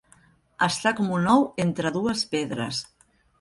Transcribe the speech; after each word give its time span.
Estar 0.67 0.93
com 0.99 1.11
un 1.17 1.27
ou 1.33 1.45
entre 1.65 1.93
dues 1.99 2.25
pedres. 2.33 2.81